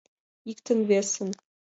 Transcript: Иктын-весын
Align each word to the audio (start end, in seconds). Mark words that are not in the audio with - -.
Иктын-весын 0.51 1.29